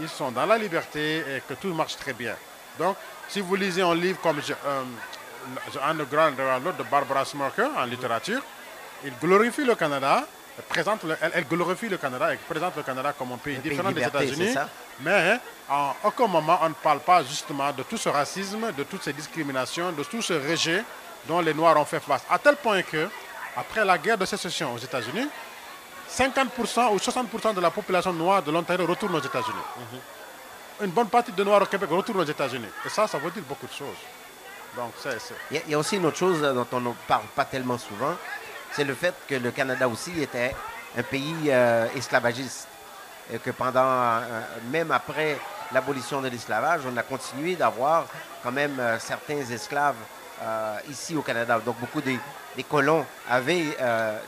ils 0.00 0.08
sont 0.08 0.30
dans 0.30 0.46
la 0.46 0.56
liberté 0.56 1.18
et 1.18 1.42
que 1.46 1.54
tout 1.54 1.74
marche 1.74 1.96
très 1.96 2.12
bien. 2.12 2.34
Donc, 2.78 2.96
si 3.28 3.40
vous 3.40 3.56
lisez 3.56 3.82
un 3.82 3.94
livre 3.94 4.20
comme 4.20 4.38
euh, 4.38 4.82
The 5.72 5.78
Underground 5.84 6.36
de 6.36 6.82
Barbara 6.84 7.24
Smoker 7.24 7.70
en 7.76 7.84
littérature, 7.84 8.40
il 9.04 9.12
glorifie 9.20 9.64
le 9.64 9.74
Canada, 9.74 10.26
présente 10.68 11.00
elle, 11.20 11.44
glorifie 11.44 11.88
le 11.88 11.96
Canada 11.98 12.34
et 12.34 12.36
présente 12.36 12.76
le 12.76 12.82
Canada 12.82 13.14
comme 13.16 13.32
un 13.32 13.36
pays 13.36 13.58
différent 13.58 13.92
des 13.92 14.02
États-Unis. 14.02 14.54
Mais 15.00 15.38
en 15.68 15.94
aucun 16.04 16.26
moment, 16.26 16.58
on 16.62 16.70
ne 16.70 16.74
parle 16.74 17.00
pas 17.00 17.22
justement 17.22 17.72
de 17.72 17.82
tout 17.82 17.96
ce 17.96 18.08
racisme, 18.08 18.72
de 18.72 18.82
toutes 18.84 19.02
ces 19.02 19.12
discriminations, 19.12 19.92
de 19.92 20.02
tout 20.04 20.22
ce 20.22 20.32
rejet 20.32 20.84
dont 21.26 21.40
les 21.40 21.54
Noirs 21.54 21.76
ont 21.76 21.84
fait 21.84 22.00
face. 22.00 22.22
À 22.30 22.38
tel 22.38 22.56
point 22.56 22.82
que, 22.82 23.08
après 23.56 23.84
la 23.84 23.98
guerre 23.98 24.18
de 24.18 24.24
sécession 24.24 24.74
aux 24.74 24.78
États-Unis, 24.78 25.28
50% 26.10 26.92
ou 26.92 26.96
60% 26.96 27.54
de 27.54 27.60
la 27.60 27.70
population 27.70 28.12
noire 28.12 28.42
de 28.42 28.50
l'Ontario 28.50 28.86
retourne 28.86 29.14
aux 29.14 29.20
États-Unis. 29.20 29.66
Mhm. 29.76 30.86
Une 30.86 30.90
bonne 30.90 31.08
partie 31.08 31.32
de 31.32 31.44
Noirs 31.44 31.62
au 31.62 31.66
Québec 31.66 31.90
retourne 31.90 32.20
aux 32.20 32.24
États-Unis. 32.24 32.68
Et 32.86 32.88
ça, 32.88 33.06
ça 33.06 33.18
veut 33.18 33.30
dire 33.30 33.42
beaucoup 33.42 33.66
de 33.66 33.72
choses. 33.72 33.96
Donc, 34.76 34.92
Il, 35.50 35.62
y 35.68 35.74
a, 35.74 35.78
aussi 35.78 35.96
une 35.96 36.06
autre 36.06 36.18
chose 36.18 36.40
dont 36.40 36.66
on 36.72 36.80
ne 36.80 36.92
parle 37.06 37.26
pas 37.34 37.44
tellement 37.44 37.78
souvent, 37.78 38.14
c'est 38.78 38.84
le 38.84 38.94
fait 38.94 39.14
que 39.26 39.34
le 39.34 39.50
Canada 39.50 39.88
aussi 39.88 40.22
était 40.22 40.54
un 40.96 41.02
pays 41.02 41.34
euh, 41.48 41.88
esclavagiste. 41.96 42.68
Et 43.32 43.38
que 43.38 43.50
pendant, 43.50 43.82
euh, 43.82 44.20
même 44.70 44.92
après 44.92 45.36
l'abolition 45.72 46.22
de 46.22 46.28
l'esclavage, 46.28 46.82
on 46.86 46.96
a 46.96 47.02
continué 47.02 47.56
d'avoir 47.56 48.06
quand 48.40 48.52
même 48.52 48.78
euh, 48.78 48.98
certains 49.00 49.40
esclaves 49.50 49.96
ici 50.88 51.16
au 51.16 51.22
Canada. 51.22 51.58
Donc 51.66 51.80
beaucoup 51.80 52.00
des, 52.00 52.16
colons 52.70 53.04
avaient 53.28 53.76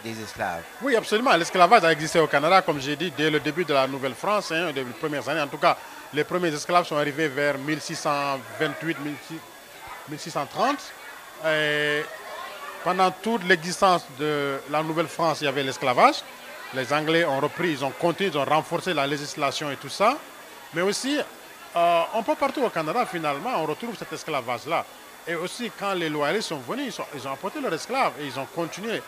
des 0.03 0.21
esclaves. 0.21 0.63
Oui, 0.83 0.97
absolument. 0.97 1.37
L'esclavage 1.37 1.85
a 1.85 1.93
existé 1.93 2.19
au 2.19 2.27
Canada, 2.27 2.63
comme 2.63 2.81
j'ai 2.81 2.97
dit, 2.97 3.13
dès 3.17 3.31
le 3.31 3.39
début 3.39 3.65
de 3.65 3.73
la 3.73 3.87
Nouvelle-France, 3.87 4.51
hein, 4.51 4.73
dès 4.75 4.83
les 4.83 4.91
premières 4.91 5.29
années. 5.29 5.41
En 5.41 5.47
tout 5.47 5.59
cas, 5.59 5.77
les 6.13 6.25
premiers 6.25 6.53
esclaves 6.53 6.85
sont 6.85 6.97
arrivés 6.97 7.29
vers 7.29 7.57
1628, 7.59 8.97
1630. 10.09 10.79
Et 11.47 12.03
pendant 12.85 13.11
toute 13.11 13.45
l'existence 13.47 14.05
de 14.19 14.59
la 14.71 14.83
Nouvelle-France, 14.83 15.39
il 15.41 15.45
y 15.45 15.49
avait 15.49 15.63
l'esclavage. 15.63 16.17
Les 16.75 16.93
Anglais 16.93 17.25
ont 17.25 17.41
repris, 17.41 17.73
ils 17.73 17.85
ont 17.85 17.91
continué, 17.91 18.31
ils 18.31 18.39
ont 18.39 18.45
renforcé 18.45 18.95
la 18.95 19.07
législation 19.07 19.71
et 19.71 19.77
tout 19.77 19.89
ça. 19.89 20.17
Mais 20.73 20.83
aussi, 20.83 21.19
euh, 21.77 22.03
un 22.15 22.23
peu 22.23 22.35
partout 22.35 22.63
au 22.63 22.71
Canada, 22.71 23.05
finalement, 23.07 23.51
on 23.59 23.67
retrouve 23.67 23.97
cet 23.99 24.13
esclavage-là. 24.13 24.85
Et 25.27 25.35
aussi, 25.35 25.71
quand 25.79 25.95
les 25.95 26.09
loyalistes 26.09 26.49
sont 26.49 26.59
venus, 26.59 26.99
ils, 27.15 27.29
ont 27.29 27.33
apporté 27.33 27.61
leurs 27.61 27.75
esclaves 27.75 28.13
et 28.21 28.27
ils 28.27 28.39
ont 28.39 28.47
continué. 28.55 29.03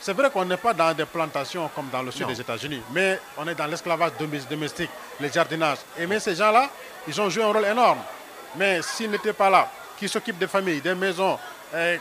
C'est 0.00 0.12
vrai 0.12 0.30
qu'on 0.30 0.44
n'est 0.44 0.56
pas 0.56 0.74
dans 0.74 0.92
des 0.94 1.04
plantations 1.04 1.70
comme 1.74 1.88
dans 1.90 2.02
le 2.02 2.10
sud 2.10 2.26
des 2.26 2.40
États-Unis, 2.40 2.82
mais 2.92 3.20
on 3.36 3.46
est 3.46 3.54
dans 3.54 3.66
l'esclavage 3.66 4.12
domestique, 4.48 4.90
les 5.20 5.30
jardinages. 5.30 5.78
Et 5.96 6.06
mais 6.06 6.18
ces 6.18 6.34
gens-là, 6.34 6.68
ils 7.06 7.20
ont 7.20 7.30
joué 7.30 7.44
un 7.44 7.52
rôle 7.52 7.64
énorme. 7.64 7.98
Mais 8.56 8.82
s'ils 8.82 9.10
n'étaient 9.10 9.32
pas 9.32 9.48
là, 9.48 9.70
qui 9.98 10.08
s'occupent 10.08 10.38
des 10.38 10.48
familles, 10.48 10.80
des 10.80 10.94
maisons, 10.94 11.38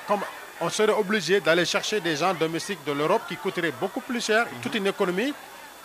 comme 0.08 0.22
on 0.62 0.70
serait 0.70 0.94
obligé 0.94 1.40
d'aller 1.42 1.66
chercher 1.66 2.00
des 2.00 2.16
gens 2.16 2.34
domestiques 2.34 2.84
de 2.86 2.92
l'Europe 2.92 3.24
qui 3.28 3.36
coûteraient 3.38 3.74
beaucoup 3.80 4.02
plus 4.02 4.24
cher, 4.24 4.46
mhm. 4.46 4.62
toute 4.62 4.76
une 4.76 4.88
économie. 4.88 5.34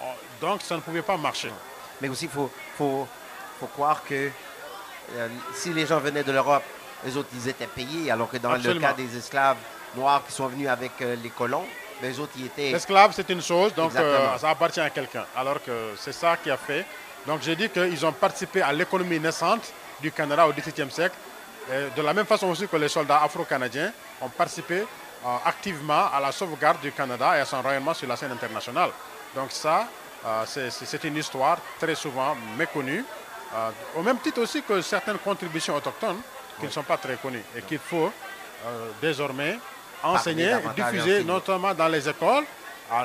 Oh, 0.01 0.05
donc 0.41 0.63
ça 0.63 0.77
ne 0.77 0.81
pouvait 0.81 1.03
pas 1.03 1.17
marcher. 1.17 1.51
Mais 2.01 2.09
aussi, 2.09 2.27
il 2.27 2.31
faut, 2.31 2.51
faut, 2.77 3.07
croire 3.75 4.03
que 4.05 4.31
euh, 5.17 5.29
si 5.55 5.73
les 5.73 5.87
gens 5.87 5.99
venaient 5.99 6.23
de 6.23 6.33
l'Europe, 6.33 6.63
les 7.05 7.17
autres, 7.17 7.29
ils 7.35 7.49
étaient 7.49 7.67
payés, 7.67 8.11
alors 8.11 8.31
que 8.31 8.37
dans 8.37 8.53
le 8.53 8.75
cas 8.79 8.93
des 8.93 9.17
esclaves 9.17 9.57
noirs 9.97 10.23
qui 10.27 10.33
sont 10.33 10.47
venus 10.47 10.69
avec 10.69 10.93
euh, 11.03 11.17
les 11.23 11.31
colons, 11.31 11.65
les 12.03 12.19
autres, 12.19 12.33
ils 12.39 12.47
étaient... 12.47 12.71
L'esclave, 12.73 13.13
c'est 13.15 13.29
une 13.29 13.43
chose, 13.43 13.75
donc 13.75 13.95
euh, 13.97 14.39
ça 14.39 14.51
appartient 14.51 14.81
à 14.81 14.89
quelqu'un. 14.91 15.25
Alors 15.37 15.63
que 15.63 15.93
c'est 15.99 16.13
ça 16.13 16.37
qui 16.37 16.51
a 16.51 16.57
fait. 16.57 16.87
Donc 17.27 17.43
j'ai 17.43 17.57
dit 17.57 17.69
qu'ils 17.69 18.07
ont 18.07 18.13
participé 18.13 18.63
à 18.63 18.73
l'économie 18.73 19.21
naissante 19.21 19.73
du 20.01 20.11
Canada 20.11 20.47
au 20.47 20.53
XVIIe 20.53 20.91
siècle 20.91 21.17
de 21.97 22.03
la 22.03 22.13
même 22.13 22.27
façon 22.27 22.49
aussi 22.49 22.67
que 22.67 22.77
les 22.77 22.89
soldats 22.89 23.23
afro-canadiens 23.23 23.93
ont 24.21 24.29
participé 24.29 24.85
euh, 25.23 25.37
activement 25.45 26.11
à 26.11 26.19
la 26.19 26.33
sauvegarde 26.33 26.81
du 26.81 26.93
Canada 26.93 27.37
et 27.37 27.41
à 27.41 27.45
son 27.45 27.61
rayonnement 27.61 27.93
sur 27.93 28.09
la 28.09 28.17
scène 28.17 28.33
internationale. 28.33 28.89
Donc 29.35 29.53
ça, 29.53 29.87
euh, 30.25 30.45
c'est 30.47 31.05
une 31.05 31.17
histoire 31.19 31.59
très 31.79 31.95
souvent 31.95 32.35
méconnue, 32.57 33.05
euh, 33.55 33.71
au 33.97 34.03
même 34.03 34.19
titre 34.19 34.41
aussi 34.41 34.63
que 34.63 34.81
certaines 34.81 35.19
contributions 35.19 35.77
autochtones 35.77 36.21
qui 36.59 36.65
ne 36.65 36.71
sont 36.71 36.83
pas 36.85 36.97
très 36.97 37.17
connues 37.17 37.43
et 37.55 37.61
qu'il 37.63 37.79
faut 37.79 38.11
désormais 39.01 39.59
enseigner, 40.03 40.55
diffuser, 40.75 41.25
notamment 41.25 41.73
dans 41.75 41.89
les 41.89 42.07
écoles, 42.09 42.45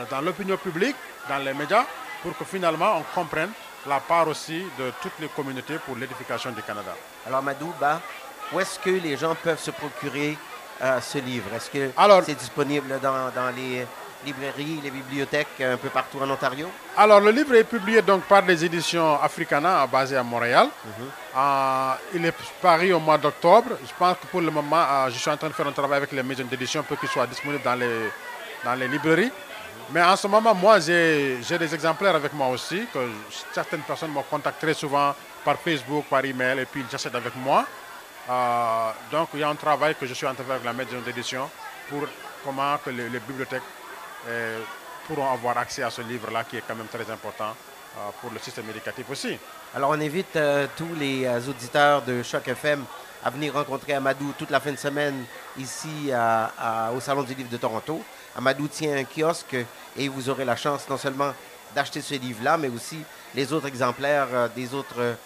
dans 0.09 0.21
l'opinion 0.21 0.57
publique, 0.57 0.95
dans 1.29 1.37
les 1.37 1.53
médias, 1.53 1.85
pour 2.23 2.37
que 2.37 2.43
finalement 2.45 2.97
on 2.97 3.03
comprenne 3.17 3.51
la 3.87 3.99
part 3.99 4.27
aussi 4.27 4.65
de 4.77 4.91
toutes 5.01 5.19
les 5.19 5.27
communautés 5.27 5.77
pour 5.85 5.95
l'édification 5.95 6.51
du 6.51 6.61
Canada. 6.63 6.93
Alors 7.25 7.41
Madouba, 7.43 8.01
où 8.53 8.59
est-ce 8.59 8.79
que 8.79 8.89
les 8.89 9.17
gens 9.17 9.35
peuvent 9.35 9.59
se 9.59 9.71
procurer 9.71 10.37
euh, 10.81 11.01
ce 11.01 11.17
livre? 11.17 11.53
Est-ce 11.55 11.69
que 11.69 11.91
c'est 12.25 12.35
disponible 12.35 12.99
dans, 13.01 13.55
les 13.55 13.85
librairies, 14.25 14.79
les 14.83 14.91
bibliothèques 14.91 15.61
un 15.61 15.77
peu 15.77 15.89
partout 15.89 16.19
en 16.21 16.29
Ontario? 16.29 16.69
Alors, 16.97 17.19
le 17.19 17.31
livre 17.31 17.55
est 17.55 17.63
publié 17.63 18.01
donc 18.01 18.23
par 18.23 18.41
les 18.41 18.63
éditions 18.63 19.21
Africana 19.21 19.85
basées 19.87 20.17
à 20.17 20.23
Montréal. 20.23 20.67
Mhm. 20.67 21.05
Euh, 21.37 21.91
il 22.13 22.25
est 22.25 22.35
paru 22.61 22.93
au 22.93 22.99
mois 22.99 23.17
d'octobre. 23.17 23.77
Je 23.83 23.93
pense 23.97 24.17
que 24.17 24.27
pour 24.27 24.41
le 24.41 24.51
moment, 24.51 24.83
euh, 24.89 25.09
je 25.09 25.17
suis 25.17 25.29
en 25.29 25.37
train 25.37 25.49
de 25.49 25.53
faire 25.53 25.67
un 25.67 25.71
travail 25.71 25.97
avec 25.97 26.11
les 26.11 26.23
maisons 26.23 26.45
d'édition 26.45 26.83
pour 26.83 26.99
qu'il 26.99 27.09
soit 27.09 27.27
disponible 27.27 27.63
dans 27.63 27.75
les, 27.75 28.09
dans 28.63 28.75
les 28.75 28.87
librairies. 28.87 29.31
Mais 29.91 30.01
en 30.01 30.15
ce 30.15 30.27
moment, 30.27 30.53
moi, 30.55 30.79
j'ai 30.79 31.37
des 31.59 31.75
exemplaires 31.75 32.15
avec 32.15 32.33
moi 32.33 32.47
aussi, 32.47 32.87
que 32.91 32.99
certaines 33.53 33.81
personnes 33.81 34.11
me 34.11 34.21
contactent 34.23 34.59
très 34.59 34.73
souvent 34.73 35.13
par 35.43 35.57
Facebook, 35.57 36.05
par 36.09 36.25
email, 36.25 36.59
et 36.59 36.65
puis 36.65 36.83
ils 36.89 36.95
achètent 36.95 37.13
avec 37.15 37.35
moi. 37.35 37.65
Euh, 38.29 38.89
donc 39.11 39.29
il 39.35 39.41
y 39.41 39.43
a 39.43 39.49
un 39.49 39.55
travail 39.55 39.95
que 39.95 40.05
je 40.05 40.13
suis 40.13 40.25
en 40.25 40.33
train 40.33 40.43
de 40.43 40.47
faire 40.47 40.55
avec 40.55 40.65
la 40.65 40.73
maison 40.73 40.99
d'édition 41.05 41.49
pour 41.89 42.01
comment 42.43 42.77
que 42.83 42.89
les, 42.89 43.07
bibliothèques 43.19 43.61
euh, 44.27 44.59
pourront 45.07 45.31
avoir 45.31 45.57
accès 45.59 45.83
à 45.83 45.91
ce 45.91 46.01
livre-là 46.01 46.43
qui 46.43 46.57
est 46.57 46.63
quand 46.67 46.75
même 46.75 46.87
très 46.87 47.09
important 47.11 47.49
euh, 47.97 47.99
pour 48.19 48.31
le 48.31 48.39
système 48.39 48.67
éducatif 48.71 49.05
aussi. 49.11 49.37
Alors 49.75 49.91
on 49.91 50.01
invite 50.01 50.39
tous 50.75 50.95
les 50.97 51.27
auditeurs 51.47 52.01
de 52.01 52.23
Choc 52.23 52.47
FM 52.47 52.83
à 53.23 53.29
venir 53.29 53.53
rencontrer 53.53 53.93
Amadou 53.93 54.33
toute 54.37 54.49
la 54.49 54.59
fin 54.59 54.71
de 54.71 54.77
semaine 54.77 55.25
ici 55.57 56.11
au 56.95 56.99
Salon 56.99 57.23
du 57.23 57.33
Livre 57.35 57.49
de 57.49 57.57
Toronto. 57.57 58.01
Amadou 58.37 58.67
tient 58.67 58.95
un 58.95 59.03
kiosque 59.03 59.57
et 59.97 60.07
vous 60.07 60.29
aurez 60.29 60.45
la 60.45 60.55
chance 60.55 60.87
non 60.89 60.97
seulement 60.97 61.33
d'acheter 61.75 62.01
ce 62.01 62.13
livre-là, 62.13 62.57
mais 62.57 62.69
aussi 62.69 63.03
les 63.33 63.51
autres 63.51 63.67
exemplaires 63.67 64.49
des 64.55 64.73
autres 64.73 65.17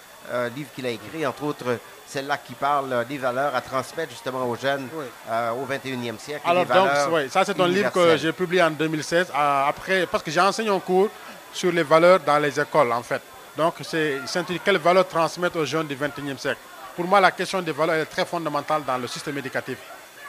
livres 0.56 0.70
qu'il 0.76 0.86
a 0.86 0.90
écrits, 0.90 1.26
entre 1.26 1.44
autres 1.44 1.80
celle-là 2.10 2.38
qui 2.38 2.54
parle 2.56 3.06
des 3.08 3.18
valeurs 3.18 3.56
à 3.56 3.62
transmettre 3.62 4.12
justement 4.12 4.44
aux 4.50 4.56
jeunes 4.56 4.88
euh, 5.30 5.52
au 5.52 5.66
21e 5.66 6.18
siècle. 6.18 6.42
Alors, 6.44 6.66
donc, 6.66 6.90
oui, 7.12 7.30
ça, 7.30 7.46
c'est 7.46 7.60
un 7.60 7.68
livre 7.68 7.92
que 7.92 8.18
j'ai 8.18 8.34
publié 8.34 8.64
en 8.64 8.72
2016, 8.72 9.28
euh, 9.30 9.64
après, 9.68 10.08
parce 10.08 10.24
que 10.24 10.32
j'ai 10.32 10.42
enseigné 10.42 10.70
un 10.70 10.80
cours 10.80 11.10
sur 11.54 11.72
les 11.72 11.84
valeurs 11.84 12.20
dans 12.20 12.40
les 12.40 12.60
écoles, 12.60 12.92
en 12.92 13.04
fait. 13.04 13.22
Donc, 13.56 13.76
c'est 13.84 14.20
quelles 14.66 14.78
valeurs 14.78 15.08
transmettre 15.08 15.58
aux 15.58 15.66
jeunes 15.66 15.88
du 15.88 15.96
21e 15.96 16.38
siècle? 16.38 16.60
Pour 16.96 17.06
moi, 17.06 17.20
la 17.20 17.32
question 17.32 17.62
des 17.62 17.72
valeurs 17.72 17.96
est 17.96 18.06
très 18.06 18.26
fondamentale 18.26 18.84
dans 18.86 18.98
le 18.98 19.08
système 19.08 19.38
éducatif. 19.38 19.78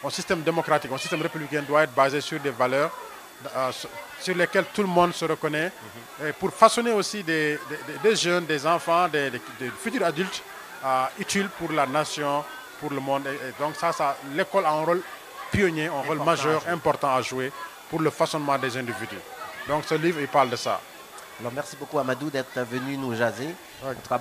Un 0.05 0.11
système 0.11 0.43
démocratique, 0.43 0.91
un 0.93 0.99
système 0.99 1.23
républicain 1.23 1.63
doit 1.67 1.85
être 1.85 1.95
basé 1.95 2.21
sur 2.21 2.41
des 2.41 2.51
valeurs 2.51 2.91
euh, 2.91 3.20
sur 4.21 4.35
lesquelles 4.35 4.67
tout 4.73 4.83
le 4.83 4.89
monde 4.89 5.15
se 5.15 5.25
reconnaît, 5.25 5.73
mhm. 6.21 6.29
et 6.29 6.33
pour 6.33 6.53
façonner 6.53 6.93
aussi 6.93 7.23
des, 7.23 7.59
des, 8.03 8.17
jeunes, 8.17 8.45
des 8.47 8.67
enfants, 8.67 9.09
des, 9.09 9.31
futurs 9.83 10.05
adultes 10.05 10.43
euh, 10.85 11.05
utile 11.19 11.49
pour 11.59 11.73
la 11.73 11.87
nation, 11.87 12.45
pour 12.79 12.91
le 12.91 13.01
monde. 13.01 13.27
Et, 13.27 13.63
donc 13.63 13.77
ça, 13.77 13.93
ça 13.93 14.17
l'école 14.35 14.67
a 14.67 14.71
un 14.73 14.85
rôle 14.85 15.03
pionnier, 15.51 15.87
un 15.87 16.03
rôle 16.07 16.19
majeur, 16.23 16.63
important 16.69 17.15
à 17.15 17.23
jouer 17.23 17.53
pour 17.89 18.01
le 18.01 18.11
façonnement 18.11 18.59
des 18.59 18.77
individus. 18.77 19.19
Donc 19.69 19.85
ce 19.87 19.95
livre, 19.95 20.21
il 20.21 20.29
parle 20.29 20.51
de 20.51 20.57
ça. 20.57 20.81
Alors 21.41 21.53
merci 21.55 21.75
beaucoup 21.77 21.99
Amadou 21.99 22.29
d'être 22.29 22.61
venu 22.71 22.99
nous 22.99 23.15
jaser. 23.15 23.55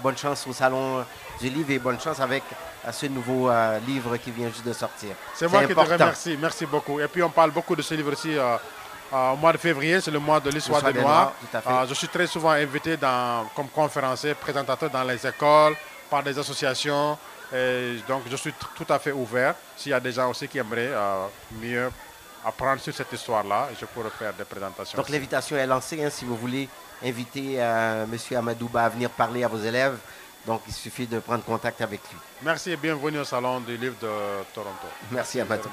bonne 0.02 0.18
chance 0.18 0.48
au 0.48 0.54
salon 0.54 1.06
du 1.42 1.50
livre 1.50 1.72
et 1.72 1.80
bonne 1.80 2.00
chance 2.00 2.20
avec 2.22 2.44
euh, 2.88 2.92
ce 2.94 3.08
nouveau 3.08 3.50
euh, 3.50 3.78
livre 3.80 4.16
qui 4.18 4.32
vient 4.32 4.48
juste 4.48 4.66
de 4.66 4.72
sortir. 4.72 5.10
C'est 5.34 5.48
moi 5.50 5.66
qui 5.66 5.76
te 5.76 5.80
remercie, 5.80 6.38
merci 6.40 6.66
beaucoup. 6.66 6.98
Et 7.02 7.08
puis 7.10 7.22
on 7.22 7.30
parle 7.30 7.52
beaucoup 7.52 7.76
de 7.76 7.82
ce 7.82 7.94
livre 7.94 8.14
aussi 9.12 9.34
au 9.34 9.36
mois 9.36 9.54
de 9.54 9.58
février, 9.58 10.02
c'est 10.02 10.12
le 10.12 10.20
mois 10.20 10.40
de 10.40 10.50
l'histoire 10.50 10.82
des, 10.84 11.00
Noirs. 11.00 11.34
je 11.88 11.94
suis 11.94 12.08
très 12.08 12.28
souvent 12.28 12.52
invité 12.52 12.98
dans, 12.98 13.46
comme 13.56 13.68
conférencier, 13.70 14.34
présentateur 14.34 14.90
dans 14.90 15.04
les 15.04 15.26
écoles, 15.26 15.76
par 16.10 16.24
des 16.24 16.38
associations. 16.38 17.18
donc, 18.08 18.24
je 18.30 18.36
suis 18.36 18.54
tout 18.76 18.86
à 18.90 19.00
fait 19.00 19.12
ouvert. 19.12 19.56
S'il 19.78 19.92
y 19.92 19.94
a 19.94 20.00
des 20.00 20.12
gens 20.12 20.30
aussi 20.30 20.48
qui 20.48 20.58
aimeraient 20.58 20.92
euh, 20.92 21.26
mieux 21.62 21.90
apprendre 22.46 22.82
sur 22.82 22.94
cette 22.94 23.12
histoire-là, 23.12 23.70
je 23.80 23.86
pourrais 23.86 24.10
faire 24.12 24.34
des 24.34 24.46
présentations. 24.46 24.98
Donc, 24.98 25.10
l'invitation 25.10 25.58
est 25.58 25.68
lancée. 25.68 26.04
Hein, 26.04 26.10
si 26.10 26.26
vous 26.26 26.36
voulez 26.38 26.70
inviter 27.04 27.56
euh, 27.62 28.06
M. 28.06 28.38
Amadouba 28.38 28.86
à 28.86 28.90
venir 28.90 29.10
parler 29.10 29.44
à 29.44 29.48
vos 29.48 29.60
élèves 29.60 29.98
Donc, 30.46 30.62
il 30.68 30.74
suffit 30.74 31.08
de 31.08 31.20
prendre 31.20 31.44
contact 31.44 31.82
avec 31.82 32.02
lui. 32.12 32.20
Merci 32.42 32.72
et 32.72 32.78
bienvenue 32.78 33.20
au 33.20 33.24
Salon 33.26 33.60
du 33.60 33.76
Livre 33.78 33.96
de 34.02 34.10
Toronto. 34.54 34.88
Merci, 35.12 35.42
Amadou. 35.42 35.70